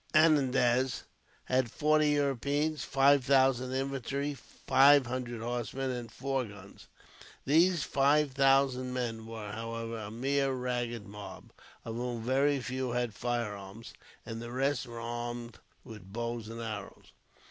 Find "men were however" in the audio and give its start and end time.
8.95-9.99